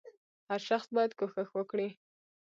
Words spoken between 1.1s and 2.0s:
کوښښ وکړي.